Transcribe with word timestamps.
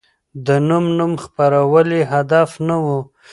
د 0.45 0.47
خپل 0.59 0.65
نوم 0.97 1.13
خپرول 1.25 1.87
يې 1.97 2.01
هدف 2.13 2.49
نه 2.67 2.77
و. 2.83 2.85